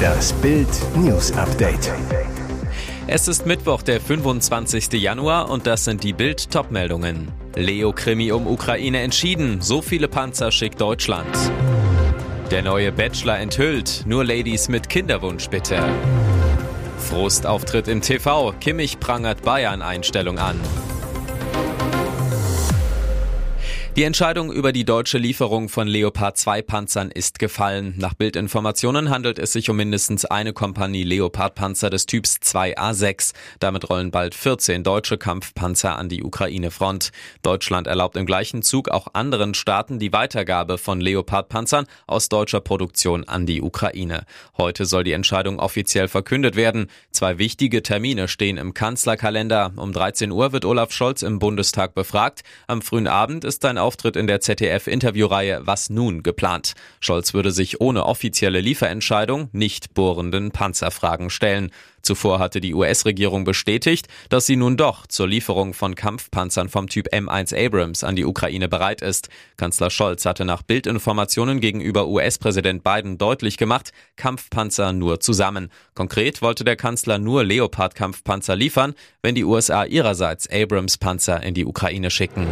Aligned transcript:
Das 0.00 0.32
Bild 0.34 0.68
News 0.96 1.32
Update. 1.32 1.92
Es 3.06 3.28
ist 3.28 3.46
Mittwoch, 3.46 3.82
der 3.82 4.00
25. 4.00 4.92
Januar 4.92 5.50
und 5.50 5.66
das 5.66 5.84
sind 5.84 6.04
die 6.04 6.12
Bild 6.12 6.50
Topmeldungen. 6.50 7.32
Leo 7.56 7.92
Krimi 7.92 8.32
um 8.32 8.46
Ukraine 8.46 9.00
entschieden, 9.00 9.60
so 9.60 9.82
viele 9.82 10.08
Panzer 10.08 10.52
schickt 10.52 10.80
Deutschland. 10.80 11.36
Der 12.50 12.62
neue 12.62 12.92
Bachelor 12.92 13.38
enthüllt, 13.38 14.04
nur 14.06 14.24
Ladies 14.24 14.68
mit 14.68 14.88
Kinderwunsch 14.88 15.48
bitte. 15.48 15.78
Frostauftritt 16.98 17.88
im 17.88 18.00
TV, 18.00 18.52
Kimmich 18.60 19.00
prangert 19.00 19.42
Bayern 19.42 19.82
Einstellung 19.82 20.38
an. 20.38 20.60
Die 23.96 24.04
Entscheidung 24.04 24.52
über 24.52 24.70
die 24.70 24.84
deutsche 24.84 25.18
Lieferung 25.18 25.68
von 25.68 25.88
Leopard 25.88 26.38
2 26.38 26.62
Panzern 26.62 27.10
ist 27.10 27.40
gefallen. 27.40 27.94
Nach 27.98 28.14
Bildinformationen 28.14 29.10
handelt 29.10 29.40
es 29.40 29.52
sich 29.52 29.68
um 29.68 29.76
mindestens 29.76 30.24
eine 30.24 30.52
Kompanie 30.52 31.02
Leopard 31.02 31.56
Panzer 31.56 31.90
des 31.90 32.06
Typs 32.06 32.36
2A6. 32.36 33.32
Damit 33.58 33.90
rollen 33.90 34.12
bald 34.12 34.36
14 34.36 34.84
deutsche 34.84 35.18
Kampfpanzer 35.18 35.98
an 35.98 36.08
die 36.08 36.22
Ukraine-Front. 36.22 37.10
Deutschland 37.42 37.88
erlaubt 37.88 38.16
im 38.16 38.26
gleichen 38.26 38.62
Zug 38.62 38.88
auch 38.90 39.08
anderen 39.12 39.54
Staaten 39.54 39.98
die 39.98 40.12
Weitergabe 40.12 40.78
von 40.78 41.00
Leopard 41.00 41.48
Panzern 41.48 41.86
aus 42.06 42.28
deutscher 42.28 42.60
Produktion 42.60 43.24
an 43.24 43.44
die 43.44 43.60
Ukraine. 43.60 44.24
Heute 44.56 44.86
soll 44.86 45.02
die 45.02 45.12
Entscheidung 45.12 45.58
offiziell 45.58 46.06
verkündet 46.06 46.54
werden. 46.54 46.86
Zwei 47.10 47.38
wichtige 47.38 47.82
Termine 47.82 48.28
stehen 48.28 48.56
im 48.56 48.72
Kanzlerkalender. 48.72 49.72
Um 49.74 49.92
13 49.92 50.30
Uhr 50.30 50.52
wird 50.52 50.64
Olaf 50.64 50.92
Scholz 50.92 51.22
im 51.22 51.40
Bundestag 51.40 51.92
befragt. 51.92 52.42
Am 52.68 52.82
frühen 52.82 53.08
Abend 53.08 53.44
ist 53.44 53.64
ein 53.64 53.79
Auftritt 53.82 54.16
in 54.16 54.26
der 54.26 54.40
ZDF-Interviewreihe 54.40 55.62
Was 55.64 55.90
nun 55.90 56.22
geplant. 56.22 56.74
Scholz 57.00 57.34
würde 57.34 57.52
sich 57.52 57.80
ohne 57.80 58.06
offizielle 58.06 58.60
Lieferentscheidung 58.60 59.48
nicht 59.52 59.94
bohrenden 59.94 60.50
Panzerfragen 60.50 61.30
stellen. 61.30 61.70
Zuvor 62.02 62.38
hatte 62.38 62.60
die 62.60 62.74
US-Regierung 62.74 63.44
bestätigt, 63.44 64.08
dass 64.28 64.46
sie 64.46 64.56
nun 64.56 64.76
doch 64.76 65.06
zur 65.06 65.28
Lieferung 65.28 65.74
von 65.74 65.94
Kampfpanzern 65.94 66.68
vom 66.68 66.88
Typ 66.88 67.12
M1 67.12 67.54
Abrams 67.54 68.04
an 68.04 68.16
die 68.16 68.24
Ukraine 68.24 68.68
bereit 68.68 69.02
ist. 69.02 69.28
Kanzler 69.56 69.90
Scholz 69.90 70.24
hatte 70.24 70.44
nach 70.44 70.62
Bildinformationen 70.62 71.60
gegenüber 71.60 72.08
US-Präsident 72.08 72.82
Biden 72.82 73.18
deutlich 73.18 73.58
gemacht, 73.58 73.92
Kampfpanzer 74.16 74.92
nur 74.92 75.20
zusammen. 75.20 75.70
Konkret 75.94 76.42
wollte 76.42 76.64
der 76.64 76.76
Kanzler 76.76 77.18
nur 77.18 77.44
Leopard-Kampfpanzer 77.44 78.56
liefern, 78.56 78.94
wenn 79.22 79.34
die 79.34 79.44
USA 79.44 79.84
ihrerseits 79.84 80.48
Abrams-Panzer 80.50 81.42
in 81.42 81.54
die 81.54 81.66
Ukraine 81.66 82.10
schicken. 82.10 82.46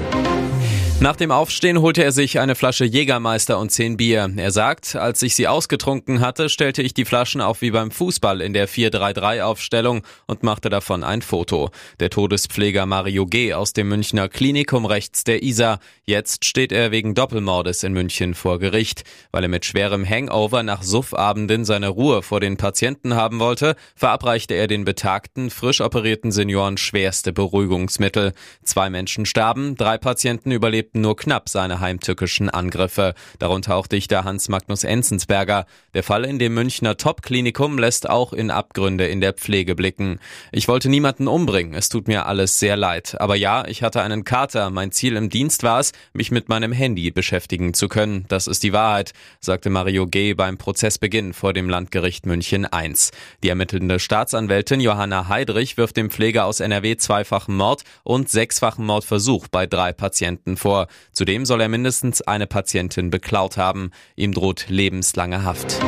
Nach 1.00 1.14
dem 1.14 1.30
Aufstehen 1.30 1.80
holte 1.80 2.02
er 2.02 2.10
sich 2.10 2.40
eine 2.40 2.56
Flasche 2.56 2.84
Jägermeister 2.84 3.60
und 3.60 3.70
zehn 3.70 3.96
Bier. 3.96 4.32
Er 4.36 4.50
sagt, 4.50 4.96
als 4.96 5.22
ich 5.22 5.36
sie 5.36 5.46
ausgetrunken 5.46 6.20
hatte, 6.20 6.48
stellte 6.48 6.82
ich 6.82 6.92
die 6.92 7.04
Flaschen 7.04 7.40
auf 7.40 7.60
wie 7.60 7.70
beim 7.70 7.92
Fußball 7.92 8.40
in 8.40 8.52
der 8.52 8.68
4-3-3-Aufstellung 8.68 10.02
und 10.26 10.42
machte 10.42 10.70
davon 10.70 11.04
ein 11.04 11.22
Foto. 11.22 11.70
Der 12.00 12.10
Todespfleger 12.10 12.84
Mario 12.84 13.26
G. 13.26 13.54
aus 13.54 13.74
dem 13.74 13.90
Münchner 13.90 14.28
Klinikum 14.28 14.86
rechts 14.86 15.22
der 15.22 15.44
Isar. 15.44 15.78
Jetzt 16.04 16.44
steht 16.44 16.72
er 16.72 16.90
wegen 16.90 17.14
Doppelmordes 17.14 17.84
in 17.84 17.92
München 17.92 18.34
vor 18.34 18.58
Gericht. 18.58 19.04
Weil 19.30 19.44
er 19.44 19.48
mit 19.48 19.66
schwerem 19.66 20.04
Hangover 20.04 20.64
nach 20.64 20.82
Suffabenden 20.82 21.64
seine 21.64 21.90
Ruhe 21.90 22.22
vor 22.22 22.40
den 22.40 22.56
Patienten 22.56 23.14
haben 23.14 23.38
wollte, 23.38 23.76
verabreichte 23.94 24.54
er 24.54 24.66
den 24.66 24.84
betagten, 24.84 25.50
frisch 25.50 25.80
operierten 25.80 26.32
Senioren 26.32 26.76
schwerste 26.76 27.32
Beruhigungsmittel. 27.32 28.32
Zwei 28.64 28.90
Menschen 28.90 29.26
starben, 29.26 29.76
drei 29.76 29.96
Patienten 29.96 30.50
überlebten 30.50 30.87
überlebten 30.88 31.00
nur 31.00 31.16
knapp 31.16 31.48
seine 31.48 31.80
heimtückischen 31.80 32.48
Angriffe, 32.50 33.14
darunter 33.38 33.76
auch 33.76 33.86
Dichter 33.86 34.24
Hans 34.24 34.48
Magnus 34.48 34.84
Enzensberger. 34.84 35.66
Der 35.94 36.02
Fall 36.02 36.24
in 36.24 36.38
dem 36.38 36.54
Münchner 36.54 36.96
Top-Klinikum 36.96 37.78
lässt 37.78 38.08
auch 38.08 38.32
in 38.32 38.50
Abgründe 38.50 39.06
in 39.06 39.20
der 39.20 39.32
Pflege 39.32 39.74
blicken. 39.74 40.18
Ich 40.52 40.68
wollte 40.68 40.88
niemanden 40.88 41.28
umbringen, 41.28 41.74
es 41.74 41.88
tut 41.88 42.08
mir 42.08 42.26
alles 42.26 42.58
sehr 42.58 42.76
leid. 42.76 43.16
Aber 43.20 43.36
ja, 43.36 43.66
ich 43.66 43.82
hatte 43.82 44.02
einen 44.02 44.24
Kater, 44.24 44.70
mein 44.70 44.92
Ziel 44.92 45.16
im 45.16 45.28
Dienst 45.28 45.62
war 45.62 45.80
es, 45.80 45.92
mich 46.12 46.30
mit 46.30 46.48
meinem 46.48 46.72
Handy 46.72 47.10
beschäftigen 47.10 47.74
zu 47.74 47.88
können. 47.88 48.24
Das 48.28 48.46
ist 48.46 48.62
die 48.62 48.72
Wahrheit, 48.72 49.12
sagte 49.40 49.70
Mario 49.70 50.06
G. 50.06 50.34
beim 50.34 50.58
Prozessbeginn 50.58 51.32
vor 51.32 51.52
dem 51.52 51.68
Landgericht 51.68 52.26
München 52.26 52.66
I. 52.74 52.94
Die 53.42 53.48
ermittelnde 53.48 53.98
Staatsanwältin 53.98 54.80
Johanna 54.80 55.28
Heidrich 55.28 55.76
wirft 55.76 55.96
dem 55.96 56.10
Pfleger 56.10 56.46
aus 56.46 56.60
NRW 56.60 56.96
zweifachen 56.96 57.56
Mord 57.56 57.82
und 58.02 58.30
sechsfachen 58.30 58.86
Mordversuch 58.86 59.48
bei 59.48 59.66
drei 59.66 59.92
Patienten 59.92 60.56
vor 60.56 60.77
vor. 60.78 60.88
Zudem 61.12 61.44
soll 61.44 61.60
er 61.60 61.68
mindestens 61.68 62.22
eine 62.22 62.46
Patientin 62.46 63.10
beklaut 63.10 63.56
haben. 63.56 63.90
Ihm 64.16 64.32
droht 64.32 64.66
lebenslange 64.68 65.44
Haft. 65.44 65.80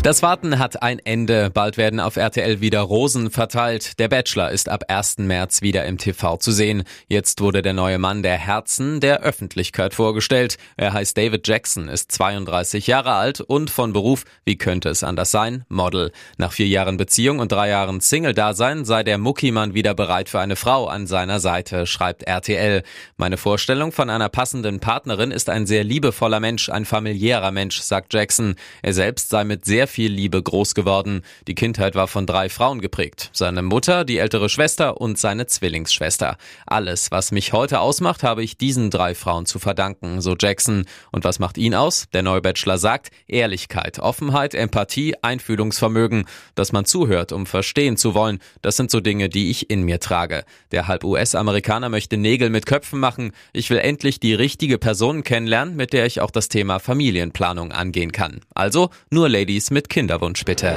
Das 0.00 0.22
Warten 0.22 0.60
hat 0.60 0.80
ein 0.80 1.00
Ende. 1.00 1.50
Bald 1.50 1.76
werden 1.76 1.98
auf 1.98 2.16
RTL 2.16 2.60
wieder 2.60 2.80
Rosen 2.80 3.32
verteilt. 3.32 3.98
Der 3.98 4.06
Bachelor 4.06 4.52
ist 4.52 4.68
ab 4.68 4.84
1. 4.86 5.18
März 5.18 5.60
wieder 5.60 5.84
im 5.86 5.98
TV 5.98 6.36
zu 6.36 6.52
sehen. 6.52 6.84
Jetzt 7.08 7.40
wurde 7.40 7.62
der 7.62 7.72
neue 7.72 7.98
Mann 7.98 8.22
der 8.22 8.38
Herzen 8.38 9.00
der 9.00 9.22
Öffentlichkeit 9.22 9.94
vorgestellt. 9.94 10.56
Er 10.76 10.92
heißt 10.92 11.18
David 11.18 11.46
Jackson, 11.48 11.88
ist 11.88 12.12
32 12.12 12.86
Jahre 12.86 13.14
alt 13.14 13.40
und 13.40 13.70
von 13.70 13.92
Beruf, 13.92 14.24
wie 14.44 14.56
könnte 14.56 14.88
es 14.88 15.02
anders 15.02 15.32
sein, 15.32 15.64
Model. 15.68 16.12
Nach 16.38 16.52
vier 16.52 16.68
Jahren 16.68 16.96
Beziehung 16.96 17.40
und 17.40 17.50
drei 17.50 17.68
Jahren 17.68 18.00
Single-Dasein 18.00 18.84
sei 18.84 19.02
der 19.02 19.18
Muckimann 19.18 19.74
wieder 19.74 19.94
bereit 19.94 20.28
für 20.28 20.38
eine 20.38 20.56
Frau 20.56 20.86
an 20.86 21.08
seiner 21.08 21.40
Seite, 21.40 21.86
schreibt 21.86 22.22
RTL. 22.22 22.84
Meine 23.16 23.36
Vorstellung 23.36 23.90
von 23.90 24.10
einer 24.10 24.28
passenden 24.28 24.78
Partnerin 24.78 25.32
ist 25.32 25.50
ein 25.50 25.66
sehr 25.66 25.82
liebevoller 25.82 26.38
Mensch, 26.38 26.68
ein 26.68 26.84
familiärer 26.84 27.50
Mensch, 27.50 27.80
sagt 27.80 28.14
Jackson. 28.14 28.54
Er 28.80 28.94
selbst 28.94 29.28
sei 29.30 29.42
mit 29.42 29.64
sehr 29.64 29.87
viel 29.88 30.12
Liebe 30.12 30.42
groß 30.42 30.74
geworden. 30.74 31.22
Die 31.46 31.54
Kindheit 31.54 31.94
war 31.94 32.08
von 32.08 32.26
drei 32.26 32.48
Frauen 32.48 32.80
geprägt. 32.80 33.30
Seine 33.32 33.62
Mutter, 33.62 34.04
die 34.04 34.18
ältere 34.18 34.48
Schwester 34.48 35.00
und 35.00 35.18
seine 35.18 35.46
Zwillingsschwester. 35.46 36.36
Alles, 36.66 37.10
was 37.10 37.32
mich 37.32 37.52
heute 37.52 37.80
ausmacht, 37.80 38.22
habe 38.22 38.42
ich 38.42 38.58
diesen 38.58 38.90
drei 38.90 39.14
Frauen 39.14 39.46
zu 39.46 39.58
verdanken, 39.58 40.20
so 40.20 40.36
Jackson. 40.38 40.84
Und 41.12 41.24
was 41.24 41.38
macht 41.38 41.58
ihn 41.58 41.74
aus? 41.74 42.06
Der 42.12 42.22
neue 42.22 42.40
Bachelor 42.40 42.78
sagt, 42.78 43.10
Ehrlichkeit, 43.26 43.98
Offenheit, 43.98 44.54
Empathie, 44.54 45.14
Einfühlungsvermögen. 45.22 46.26
Dass 46.54 46.72
man 46.72 46.84
zuhört, 46.84 47.32
um 47.32 47.46
verstehen 47.46 47.96
zu 47.96 48.14
wollen, 48.14 48.38
das 48.62 48.76
sind 48.76 48.90
so 48.90 49.00
Dinge, 49.00 49.28
die 49.28 49.50
ich 49.50 49.70
in 49.70 49.82
mir 49.82 50.00
trage. 50.00 50.44
Der 50.72 50.88
halb 50.88 51.04
US-Amerikaner 51.04 51.88
möchte 51.88 52.16
Nägel 52.16 52.50
mit 52.50 52.66
Köpfen 52.66 53.00
machen. 53.00 53.32
Ich 53.52 53.70
will 53.70 53.78
endlich 53.78 54.20
die 54.20 54.34
richtige 54.34 54.78
Person 54.78 55.22
kennenlernen, 55.22 55.76
mit 55.76 55.92
der 55.92 56.06
ich 56.06 56.20
auch 56.20 56.30
das 56.30 56.48
Thema 56.48 56.78
Familienplanung 56.78 57.72
angehen 57.72 58.12
kann. 58.12 58.40
Also 58.54 58.90
nur 59.10 59.28
Ladies 59.28 59.70
mit 59.70 59.77
mit 59.78 59.88
Kinderwunsch 59.88 60.44
bitte. 60.44 60.76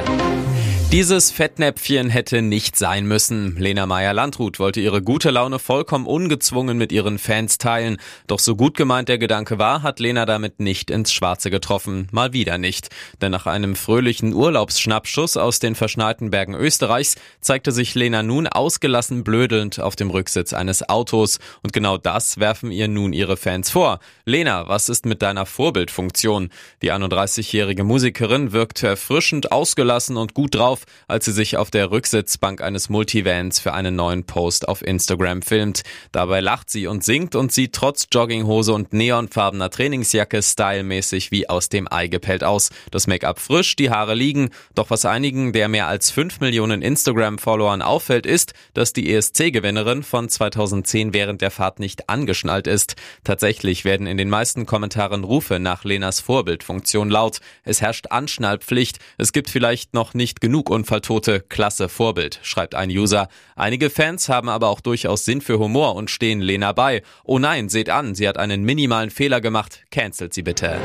Dieses 0.92 1.32
Fettnäpfchen 1.32 2.10
hätte 2.10 2.42
nicht 2.42 2.76
sein 2.76 3.06
müssen. 3.06 3.56
Lena 3.56 3.86
Meyer-Landrut 3.86 4.60
wollte 4.60 4.82
ihre 4.82 5.02
gute 5.02 5.32
Laune 5.32 5.58
vollkommen 5.58 6.06
ungezwungen 6.06 6.78
mit 6.78 6.92
ihren 6.92 7.18
Fans 7.18 7.58
teilen. 7.58 7.96
Doch 8.28 8.40
so 8.40 8.58
gut 8.58 8.76
gemeint 8.76 9.08
der 9.08 9.18
Gedanke 9.18 9.58
war, 9.58 9.84
hat 9.84 10.02
Lena 10.02 10.26
damit 10.26 10.60
nicht 10.60 10.92
ins 10.92 11.14
Schwarze 11.14 11.50
getroffen. 11.50 12.10
Mal 12.12 12.34
wieder 12.34 12.58
nicht. 12.58 12.90
Denn 13.22 13.32
nach 13.32 13.46
einem 13.46 13.78
fröhlichen 13.78 14.34
Urlaubsschnappschuss 14.34 15.38
aus 15.38 15.60
den 15.60 15.76
verschneiten 15.76 16.30
Bergen 16.30 16.56
Österreichs 16.56 17.16
zeigte 17.40 17.72
sich 17.72 17.96
Lena 17.96 18.22
nun 18.22 18.48
ausgelassen 18.48 19.24
blödelnd 19.24 19.80
auf 19.80 19.96
dem 19.96 20.10
Rücksitz 20.10 20.52
eines 20.52 20.90
Autos. 20.90 21.40
Und 21.64 21.72
genau 21.72 21.98
das 21.98 22.38
werfen 22.38 22.70
ihr 22.70 22.90
nun 22.90 23.14
ihre 23.14 23.38
Fans 23.38 23.70
vor. 23.70 24.02
Lena, 24.26 24.68
was 24.68 24.90
ist 24.90 25.06
mit 25.06 25.22
deiner 25.22 25.46
Vorbildfunktion? 25.46 26.50
Die 26.82 26.92
31-jährige 26.92 27.86
Musikerin 27.86 28.52
wirkt 28.52 28.84
erfrischend 28.84 29.54
ausgelassen 29.54 30.18
und 30.18 30.34
gut 30.34 30.56
drauf 30.56 30.81
als 31.08 31.26
sie 31.26 31.32
sich 31.32 31.58
auf 31.58 31.72
der 31.72 31.92
Rücksitzbank 31.92 32.62
eines 32.62 32.90
Multivans 32.90 33.60
für 33.60 33.74
einen 33.74 33.96
neuen 33.96 34.26
Post 34.26 34.68
auf 34.68 34.82
Instagram 34.82 35.42
filmt. 35.42 35.82
Dabei 36.12 36.42
lacht 36.42 36.70
sie 36.70 36.88
und 36.88 37.04
singt 37.04 37.36
und 37.36 37.52
sieht 37.52 37.74
trotz 37.74 38.08
Jogginghose 38.12 38.74
und 38.74 38.94
neonfarbener 38.94 39.70
Trainingsjacke 39.70 40.42
stylmäßig 40.42 41.32
wie 41.32 41.50
aus 41.50 41.70
dem 41.70 41.88
Ei 41.92 42.08
gepellt 42.08 42.44
aus. 42.44 42.70
Das 42.92 43.08
Make-up 43.08 43.40
frisch, 43.40 43.76
die 43.76 43.90
Haare 43.90 44.16
liegen. 44.16 44.50
Doch 44.76 44.90
was 44.90 45.06
einigen 45.06 45.54
der 45.54 45.68
mehr 45.68 45.88
als 45.88 46.12
5 46.12 46.40
Millionen 46.40 46.82
Instagram-Followern 46.82 47.82
auffällt, 47.82 48.26
ist, 48.26 48.54
dass 48.74 48.94
die 48.94 49.14
ESC-Gewinnerin 49.14 50.04
von 50.04 50.30
2010 50.30 51.14
während 51.14 51.42
der 51.42 51.52
Fahrt 51.52 51.80
nicht 51.80 52.10
angeschnallt 52.10 52.68
ist. 52.68 52.96
Tatsächlich 53.24 53.86
werden 53.86 54.08
in 54.08 54.18
den 54.18 54.30
meisten 54.30 54.66
Kommentaren 54.66 55.24
Rufe 55.24 55.60
nach 55.60 55.84
Lenas 55.84 56.20
Vorbildfunktion 56.22 57.10
laut. 57.10 57.40
Es 57.64 57.82
herrscht 57.82 58.08
Anschnallpflicht. 58.10 59.00
Es 59.18 59.34
gibt 59.34 59.50
vielleicht 59.50 59.94
noch 59.94 60.14
nicht 60.14 60.42
genug 60.42 60.70
Unfalltote, 60.72 61.42
klasse 61.42 61.90
Vorbild, 61.90 62.40
schreibt 62.44 62.76
ein 62.76 62.90
User. 62.90 63.28
Einige 63.58 63.90
Fans 63.90 64.30
haben 64.30 64.48
aber 64.48 64.70
auch 64.70 64.80
durchaus 64.80 65.26
Sinn 65.26 65.42
für 65.42 65.60
Humor 65.60 65.96
und 65.96 66.10
stehen 66.10 66.40
Lena 66.40 66.72
bei. 66.72 67.04
Oh 67.26 67.40
nein, 67.40 67.68
seht 67.68 67.90
an, 67.90 68.16
sie 68.16 68.28
hat 68.28 68.38
einen 68.38 68.64
minimalen 68.64 69.10
Fehler 69.10 69.42
gemacht, 69.42 69.84
cancelt 69.92 70.34
sie 70.34 70.44
bitte. 70.44 70.80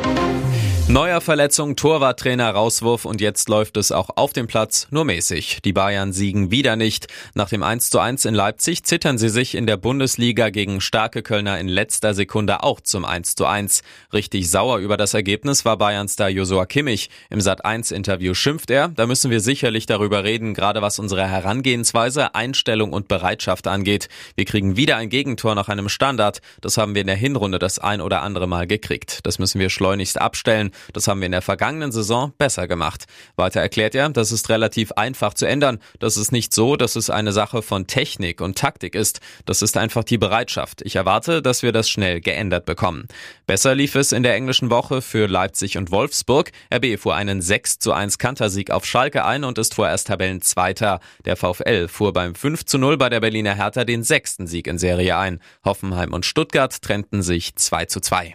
Neuer 0.88 1.20
Verletzung, 1.20 1.74
Torwarttrainer, 1.74 2.48
Rauswurf 2.48 3.06
und 3.06 3.20
jetzt 3.20 3.48
läuft 3.48 3.76
es 3.76 3.90
auch 3.90 4.10
auf 4.14 4.32
dem 4.32 4.46
Platz 4.46 4.86
nur 4.90 5.04
mäßig. 5.04 5.58
Die 5.64 5.72
Bayern 5.72 6.12
siegen 6.12 6.52
wieder 6.52 6.76
nicht. 6.76 7.08
Nach 7.34 7.48
dem 7.48 7.64
1 7.64 7.90
zu 7.90 7.98
1 7.98 8.24
in 8.24 8.34
Leipzig 8.34 8.84
zittern 8.84 9.18
sie 9.18 9.28
sich 9.28 9.56
in 9.56 9.66
der 9.66 9.78
Bundesliga 9.78 10.48
gegen 10.50 10.80
starke 10.80 11.24
Kölner 11.24 11.58
in 11.58 11.66
letzter 11.66 12.14
Sekunde 12.14 12.62
auch 12.62 12.80
zum 12.80 13.04
1 13.04 13.34
zu 13.34 13.46
1. 13.46 13.82
Richtig 14.12 14.48
sauer 14.48 14.78
über 14.78 14.96
das 14.96 15.12
Ergebnis 15.12 15.64
war 15.64 15.76
Bayern-Star 15.76 16.28
Josua 16.28 16.66
Kimmich. 16.66 17.10
Im 17.30 17.40
Sat 17.40 17.64
1 17.64 17.90
Interview 17.90 18.34
schimpft 18.34 18.70
er, 18.70 18.86
da 18.86 19.08
müssen 19.08 19.32
wir 19.32 19.40
sicherlich 19.40 19.86
darüber 19.86 20.22
reden, 20.22 20.54
gerade 20.54 20.82
was 20.82 21.00
unsere 21.00 21.28
Herangehensweise, 21.28 22.36
Einstellung 22.36 22.92
und 22.92 23.08
Bereitschaft 23.08 23.66
angeht. 23.66 24.08
Wir 24.36 24.44
kriegen 24.44 24.76
wieder 24.76 24.98
ein 24.98 25.08
Gegentor 25.08 25.56
nach 25.56 25.68
einem 25.68 25.88
Standard. 25.88 26.40
Das 26.60 26.78
haben 26.78 26.94
wir 26.94 27.00
in 27.00 27.08
der 27.08 27.16
Hinrunde 27.16 27.58
das 27.58 27.80
ein 27.80 28.00
oder 28.00 28.22
andere 28.22 28.46
Mal 28.46 28.68
gekriegt. 28.68 29.18
Das 29.24 29.40
müssen 29.40 29.60
wir 29.60 29.68
schleunigst 29.68 30.20
abstellen. 30.20 30.70
Das 30.92 31.08
haben 31.08 31.20
wir 31.20 31.26
in 31.26 31.32
der 31.32 31.42
vergangenen 31.42 31.92
Saison 31.92 32.32
besser 32.38 32.68
gemacht. 32.68 33.04
Weiter 33.36 33.60
erklärt 33.60 33.94
er, 33.94 34.08
das 34.08 34.32
ist 34.32 34.48
relativ 34.48 34.92
einfach 34.92 35.34
zu 35.34 35.46
ändern. 35.46 35.78
Das 35.98 36.16
ist 36.16 36.32
nicht 36.32 36.54
so, 36.54 36.76
dass 36.76 36.96
es 36.96 37.10
eine 37.10 37.32
Sache 37.32 37.62
von 37.62 37.86
Technik 37.86 38.40
und 38.40 38.58
Taktik 38.58 38.94
ist. 38.94 39.20
Das 39.44 39.62
ist 39.62 39.76
einfach 39.76 40.04
die 40.04 40.18
Bereitschaft. 40.18 40.82
Ich 40.82 40.96
erwarte, 40.96 41.42
dass 41.42 41.62
wir 41.62 41.72
das 41.72 41.88
schnell 41.88 42.20
geändert 42.20 42.66
bekommen. 42.66 43.06
Besser 43.46 43.74
lief 43.74 43.94
es 43.94 44.12
in 44.12 44.22
der 44.22 44.34
englischen 44.34 44.70
Woche 44.70 45.02
für 45.02 45.26
Leipzig 45.26 45.78
und 45.78 45.90
Wolfsburg. 45.90 46.52
RB 46.74 46.98
fuhr 46.98 47.14
einen 47.14 47.42
6 47.42 47.78
zu 47.78 47.92
1 47.92 48.18
Kantersieg 48.18 48.70
auf 48.70 48.84
Schalke 48.84 49.24
ein 49.24 49.44
und 49.44 49.58
ist 49.58 49.74
vorerst 49.74 50.08
Tabellenzweiter. 50.08 51.00
Der 51.24 51.36
VfL 51.36 51.88
fuhr 51.88 52.12
beim 52.12 52.34
5 52.34 52.64
zu 52.64 52.78
0 52.78 52.96
bei 52.96 53.08
der 53.08 53.20
Berliner 53.20 53.54
Hertha 53.54 53.84
den 53.84 54.02
sechsten 54.02 54.46
Sieg 54.46 54.66
in 54.66 54.78
Serie 54.78 55.16
ein. 55.16 55.40
Hoffenheim 55.64 56.12
und 56.12 56.26
Stuttgart 56.26 56.80
trennten 56.82 57.22
sich 57.22 57.56
2 57.56 57.86
zu 57.86 58.00
2. 58.00 58.34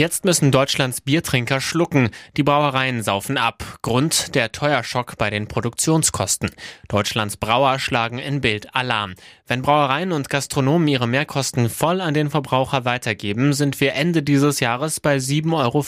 Jetzt 0.00 0.24
müssen 0.24 0.50
Deutschlands 0.50 1.02
Biertrinker 1.02 1.60
schlucken. 1.60 2.08
Die 2.38 2.42
Brauereien 2.42 3.02
saufen 3.02 3.36
ab. 3.36 3.62
Grund 3.82 4.34
der 4.34 4.50
Teuerschock 4.50 5.18
bei 5.18 5.28
den 5.28 5.46
Produktionskosten. 5.46 6.52
Deutschlands 6.88 7.36
Brauer 7.36 7.78
schlagen 7.78 8.18
in 8.18 8.40
Bild 8.40 8.74
Alarm. 8.74 9.12
Wenn 9.46 9.60
Brauereien 9.60 10.12
und 10.12 10.30
Gastronomen 10.30 10.88
ihre 10.88 11.06
Mehrkosten 11.06 11.68
voll 11.68 12.00
an 12.00 12.14
den 12.14 12.30
Verbraucher 12.30 12.86
weitergeben, 12.86 13.52
sind 13.52 13.78
wir 13.82 13.92
Ende 13.92 14.22
dieses 14.22 14.58
Jahres 14.60 15.00
bei 15.00 15.18
7,50 15.18 15.54
Euro 15.58 15.82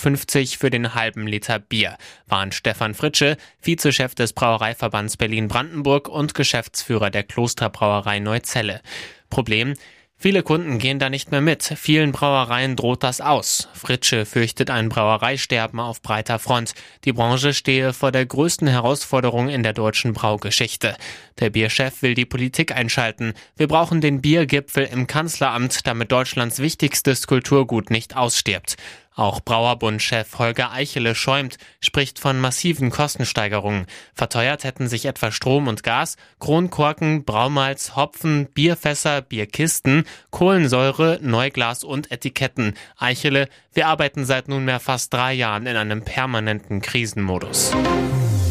für 0.58 0.69
den 0.69 0.94
halben 0.94 1.26
Liter 1.26 1.58
Bier, 1.58 1.97
waren 2.26 2.53
Stefan 2.53 2.93
Fritsche, 2.93 3.38
Vizechef 3.62 4.15
des 4.15 4.35
Brauereiverbands 4.35 5.17
Berlin-Brandenburg 5.17 6.11
und 6.11 6.35
Geschäftsführer 6.35 7.08
der 7.08 7.23
Klosterbrauerei 7.23 8.19
Neuzelle. 8.19 8.82
Problem, 9.31 9.73
Viele 10.23 10.45
Kunden 10.45 10.79
gehen 10.79 11.01
da 11.01 11.11
nicht 11.11 11.33
mehr 11.33 11.41
mit. 11.41 11.65
Vielen 11.65 12.13
Brauereien 12.13 12.77
droht 12.77 13.03
das 13.03 13.21
aus. 13.21 13.69
Fritsche 13.75 14.25
fürchtet 14.25 14.71
ein 14.71 14.89
Brauereisterben 14.89 15.81
auf 15.81 16.01
breiter 16.01 16.39
Front. 16.39 16.75
Die 17.05 17.13
Branche 17.13 17.53
stehe 17.53 17.93
vor 17.93 18.13
der 18.13 18.25
größten 18.25 18.69
Herausforderung 18.69 19.49
in 19.49 19.65
der 19.65 19.73
deutschen 19.73 20.13
Braugeschichte. 20.13 20.95
Der 21.41 21.51
Bierchef 21.51 22.03
will 22.03 22.15
die 22.15 22.25
Politik 22.25 22.71
einschalten. 22.71 23.35
Wir 23.57 23.67
brauchen 23.67 24.01
den 24.01 24.21
Biergipfel 24.21 24.85
im 24.85 25.09
Kanzleramt, 25.09 25.89
damit 25.89 26.13
Deutschlands 26.13 26.61
wichtigstes 26.61 27.27
Kulturgut 27.27 27.91
nicht 27.91 28.17
ausstirbt. 28.17 28.77
Auch 29.14 29.41
Brauerbundchef 29.41 30.38
Holger 30.38 30.73
Eichele 30.73 31.14
schäumt, 31.14 31.59
spricht 31.81 32.19
von 32.19 32.41
massiven 32.41 32.91
Kostensteigerungen. 32.91 33.87
Verteuert 34.14 34.64
hätten 34.64 34.88
sich 34.88 35.05
etwa 35.05 35.31
Strom 35.31 35.69
und 35.69 35.82
Gas, 35.82 36.17
Kronkorken, 36.41 37.25
Braumalz, 37.25 37.94
Hopfen, 37.94 38.47
Bierfässer, 38.47 39.20
Bierkisten, 39.20 40.05
Kohlensäure, 40.31 41.19
Neuglas 41.20 41.85
und 41.85 42.11
Etiketten. 42.11 42.75
Eichele, 42.97 43.49
wir 43.75 43.88
arbeiten 43.88 44.25
seit 44.25 44.49
nunmehr 44.49 44.81
fast 44.81 45.12
drei 45.12 45.35
Jahren 45.35 45.67
in 45.67 45.76
einem 45.76 46.03
permanenten 46.03 46.81
Krisenmodus. 46.81 47.73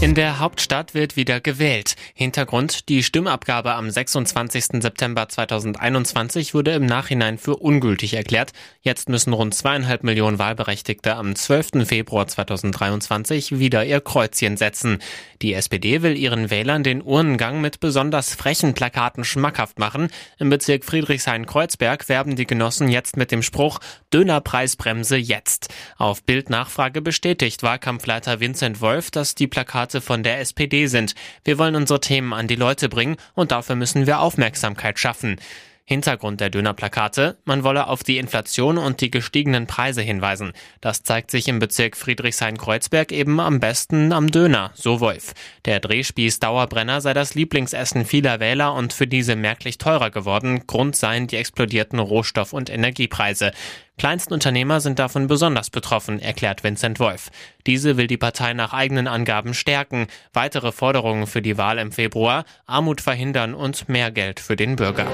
In 0.02 0.16
der 0.16 0.40
Hauptstadt 0.40 0.96
wird 0.96 1.16
wieder 1.16 1.40
gewählt. 1.40 1.96
Hintergrund, 2.16 2.90
die 2.90 3.04
Stimmabgabe 3.04 3.76
am 3.76 3.92
26. 3.92 4.82
September 4.82 5.30
2021 5.30 6.56
wurde 6.56 6.72
im 6.72 6.88
Nachhinein 6.88 7.38
für 7.38 7.56
ungültig 7.58 8.16
erklärt. 8.16 8.52
Jetzt 8.82 9.10
müssen 9.10 9.32
rund 9.32 9.54
zweieinhalb 9.54 10.04
Millionen 10.04 10.40
Wahlberechtigte 10.40 11.16
am 11.16 11.36
12. 11.36 11.88
Februar 11.88 12.26
2023 12.26 13.60
wieder 13.60 13.86
ihr 13.86 14.02
Kreuzchen 14.02 14.58
setzen. 14.58 14.98
Die 15.44 15.54
SPD 15.54 16.02
will 16.02 16.18
ihren 16.18 16.50
Wählern 16.50 16.82
den 16.82 17.04
Urnengang 17.04 17.62
mit 17.62 17.80
besonders 17.80 18.34
frechen 18.34 18.74
Plakaten 18.74 19.24
schmackhaft 19.24 19.78
machen. 19.78 20.10
Im 20.40 20.50
Bezirk 20.50 20.84
Friedrichshain-Kreuzberg 20.84 22.10
werben 22.10 22.36
die 22.36 22.48
Genossen 22.48 22.90
jetzt 22.90 23.18
mit 23.18 23.32
dem 23.32 23.44
Spruch 23.44 23.80
Dönerpreisbremse 24.12 25.18
jetzt. 25.18 25.72
Auf 25.98 26.24
Bildnachfrage 26.24 27.04
bestätigt 27.04 27.62
Wahlkampfleiter 27.62 28.40
Vincent 28.40 28.82
Wolf, 28.82 29.12
dass 29.12 29.36
die 29.36 29.48
Plakate 29.48 29.91
Plakate 29.92 30.02
von 30.02 30.24
der 30.24 30.40
SPD 30.40 30.88
sind. 30.88 31.16
Wir 31.44 31.58
wollen 31.58 31.76
unsere 31.76 32.00
Themen 32.00 32.34
an 32.34 32.48
die 32.48 32.56
Leute 32.56 32.88
bringen 32.88 33.18
und 33.34 33.52
dafür 33.52 33.76
müssen 33.76 34.08
wir 34.08 34.22
Aufmerksamkeit 34.22 35.00
schaffen. 35.00 35.38
Hintergrund 35.84 36.40
der 36.40 36.50
Dönerplakate, 36.50 37.38
man 37.44 37.66
wolle 37.66 37.88
auf 37.88 38.04
die 38.04 38.18
Inflation 38.18 38.78
und 38.78 39.02
die 39.02 39.12
gestiegenen 39.12 39.68
Preise 39.68 40.02
hinweisen. 40.02 40.54
Das 40.80 41.04
zeigt 41.04 41.32
sich 41.32 41.50
im 41.50 41.60
Bezirk 41.60 41.98
Friedrichshain-Kreuzberg 41.98 43.12
eben 43.12 43.42
am 43.42 43.60
besten 43.60 44.14
am 44.14 44.32
Döner, 44.32 44.72
so 44.74 45.02
Wolf. 45.02 45.34
Der 45.66 45.82
Drehspieß 45.82 46.40
Dauerbrenner 46.40 47.02
sei 47.02 47.14
das 47.14 47.36
Lieblingsessen 47.36 48.06
vieler 48.06 48.40
Wähler 48.40 48.74
und 48.74 48.94
für 48.94 49.08
diese 49.08 49.36
merklich 49.36 49.80
teurer 49.80 50.12
geworden. 50.12 50.66
Grund 50.66 50.96
seien 50.96 51.28
die 51.28 51.36
explodierten 51.36 52.00
Rohstoff- 52.00 52.54
und 52.54 52.70
Energiepreise. 52.70 53.52
Kleinstunternehmer 53.98 54.80
sind 54.80 55.00
davon 55.00 55.28
besonders 55.28 55.70
betroffen, 55.70 56.20
erklärt 56.20 56.64
Vincent 56.64 57.00
Wolf. 57.00 57.30
Diese 57.68 57.98
will 57.98 58.08
die 58.08 58.18
Partei 58.18 58.54
nach 58.54 58.74
eigenen 58.74 59.08
Angaben 59.08 59.54
stärken. 59.54 60.08
Weitere 60.34 60.72
Forderungen 60.72 61.28
für 61.28 61.42
die 61.42 61.58
Wahl 61.58 61.78
im 61.78 61.92
Februar, 61.92 62.46
Armut 62.66 63.02
verhindern 63.02 63.54
und 63.54 63.90
mehr 63.90 64.12
Geld 64.12 64.40
für 64.40 64.56
den 64.56 64.76
Bürger. 64.76 65.08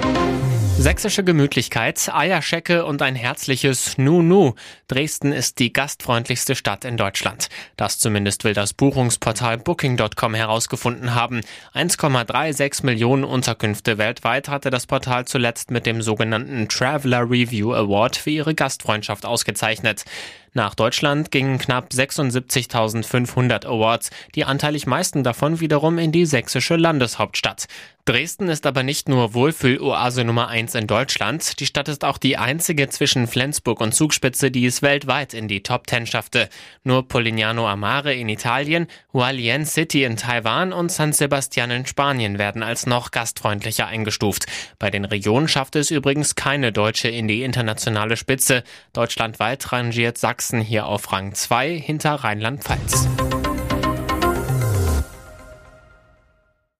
Sächsische 0.79 1.23
Gemütlichkeit, 1.23 2.07
Eierschecke 2.13 2.85
und 2.85 3.01
ein 3.01 3.15
herzliches 3.15 3.97
Nu-Nu. 3.97 4.53
Dresden 4.87 5.33
ist 5.33 5.57
die 5.57 5.73
gastfreundlichste 5.73 6.55
Stadt 6.55 6.85
in 6.85 6.97
Deutschland. 6.97 7.49
Das 7.77 7.97
zumindest 7.97 8.43
will 8.43 8.53
das 8.53 8.73
Buchungsportal 8.73 9.57
Booking.com 9.57 10.35
herausgefunden 10.35 11.15
haben. 11.15 11.41
1,36 11.73 12.85
Millionen 12.85 13.23
Unterkünfte 13.23 13.97
weltweit 13.97 14.49
hatte 14.49 14.69
das 14.69 14.85
Portal 14.85 15.25
zuletzt 15.25 15.71
mit 15.71 15.87
dem 15.87 16.03
sogenannten 16.03 16.69
Traveler 16.69 17.23
Review 17.23 17.73
Award 17.73 18.15
für 18.15 18.29
ihre 18.29 18.53
Gastfreundschaft 18.53 19.25
ausgezeichnet. 19.25 20.05
Nach 20.53 20.75
Deutschland 20.75 21.31
gingen 21.31 21.57
knapp 21.57 21.89
76.500 21.91 23.65
Awards, 23.65 24.09
die 24.35 24.45
anteilig 24.45 24.87
meisten 24.87 25.23
davon 25.23 25.59
wiederum 25.59 25.97
in 25.97 26.11
die 26.11 26.25
sächsische 26.25 26.75
Landeshauptstadt. 26.75 27.67
Dresden 28.07 28.47
ist 28.47 28.65
aber 28.65 28.83
nicht 28.83 29.09
nur 29.09 29.33
Wohlfühl-Oase 29.33 30.23
Nummer 30.23 30.47
1 30.47 30.75
in 30.75 30.87
Deutschland, 30.87 31.59
die 31.59 31.65
Stadt 31.65 31.89
ist 31.89 32.05
auch 32.05 32.17
die 32.17 32.37
einzige 32.37 32.87
zwischen 32.87 33.27
Flensburg 33.27 33.81
und 33.81 33.93
Zugspitze, 33.93 34.49
die 34.49 34.65
es 34.65 34.81
weltweit 34.81 35.33
in 35.33 35.49
die 35.49 35.61
Top 35.61 35.89
10 35.89 36.05
schaffte. 36.05 36.47
Nur 36.85 37.05
Polignano 37.05 37.67
Amare 37.67 38.13
in 38.13 38.29
Italien, 38.29 38.87
Hualien 39.11 39.65
City 39.65 40.05
in 40.05 40.15
Taiwan 40.15 40.71
und 40.71 40.89
San 40.89 41.11
Sebastian 41.11 41.69
in 41.69 41.85
Spanien 41.85 42.37
werden 42.37 42.63
als 42.63 42.85
noch 42.85 43.11
gastfreundlicher 43.11 43.87
eingestuft. 43.87 44.45
Bei 44.79 44.89
den 44.89 45.03
Regionen 45.03 45.49
schafft 45.49 45.75
es 45.75 45.91
übrigens 45.91 46.35
keine 46.35 46.71
Deutsche 46.71 47.09
in 47.09 47.27
die 47.27 47.43
internationale 47.43 48.15
Spitze. 48.15 48.63
Deutschlandweit 48.93 49.69
rangiert 49.73 50.17
Sachsen 50.47 50.61
hier 50.61 50.85
auf 50.85 51.11
Rang 51.11 51.33
2 51.33 51.77
hinter 51.77 52.23
Rheinland-Pfalz. 52.23 53.36